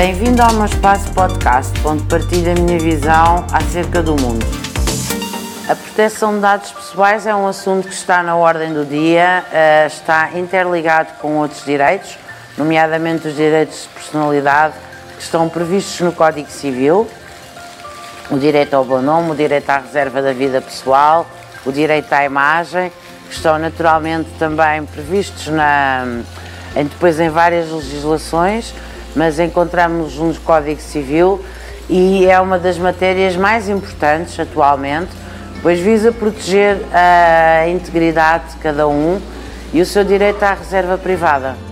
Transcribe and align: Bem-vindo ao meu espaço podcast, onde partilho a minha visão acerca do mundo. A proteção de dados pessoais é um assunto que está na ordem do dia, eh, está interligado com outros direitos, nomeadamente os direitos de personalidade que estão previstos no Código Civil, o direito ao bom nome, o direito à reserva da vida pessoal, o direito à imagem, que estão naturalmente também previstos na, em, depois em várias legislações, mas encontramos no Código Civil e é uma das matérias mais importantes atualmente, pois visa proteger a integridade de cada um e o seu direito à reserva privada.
Bem-vindo 0.00 0.40
ao 0.40 0.54
meu 0.54 0.64
espaço 0.64 1.12
podcast, 1.12 1.78
onde 1.84 2.02
partilho 2.04 2.52
a 2.52 2.54
minha 2.54 2.78
visão 2.78 3.44
acerca 3.52 4.02
do 4.02 4.12
mundo. 4.12 4.46
A 5.68 5.76
proteção 5.76 6.36
de 6.36 6.40
dados 6.40 6.72
pessoais 6.72 7.26
é 7.26 7.34
um 7.34 7.46
assunto 7.46 7.86
que 7.86 7.92
está 7.92 8.22
na 8.22 8.34
ordem 8.34 8.72
do 8.72 8.86
dia, 8.86 9.44
eh, 9.52 9.86
está 9.86 10.30
interligado 10.38 11.12
com 11.20 11.36
outros 11.36 11.66
direitos, 11.66 12.16
nomeadamente 12.56 13.28
os 13.28 13.36
direitos 13.36 13.82
de 13.82 13.88
personalidade 13.88 14.72
que 15.18 15.22
estão 15.22 15.46
previstos 15.50 16.00
no 16.00 16.12
Código 16.12 16.50
Civil, 16.50 17.06
o 18.30 18.38
direito 18.38 18.72
ao 18.72 18.86
bom 18.86 19.02
nome, 19.02 19.32
o 19.32 19.34
direito 19.34 19.68
à 19.68 19.80
reserva 19.80 20.22
da 20.22 20.32
vida 20.32 20.62
pessoal, 20.62 21.26
o 21.66 21.70
direito 21.70 22.10
à 22.10 22.24
imagem, 22.24 22.90
que 23.28 23.34
estão 23.34 23.58
naturalmente 23.58 24.30
também 24.38 24.82
previstos 24.86 25.48
na, 25.48 26.22
em, 26.74 26.84
depois 26.84 27.20
em 27.20 27.28
várias 27.28 27.70
legislações, 27.70 28.72
mas 29.14 29.38
encontramos 29.38 30.16
no 30.16 30.34
Código 30.40 30.80
Civil 30.80 31.44
e 31.88 32.26
é 32.26 32.40
uma 32.40 32.58
das 32.58 32.78
matérias 32.78 33.36
mais 33.36 33.68
importantes 33.68 34.38
atualmente, 34.38 35.10
pois 35.62 35.80
visa 35.80 36.12
proteger 36.12 36.78
a 36.92 37.68
integridade 37.68 38.52
de 38.52 38.56
cada 38.58 38.86
um 38.86 39.20
e 39.72 39.80
o 39.80 39.86
seu 39.86 40.04
direito 40.04 40.42
à 40.42 40.54
reserva 40.54 40.96
privada. 40.96 41.69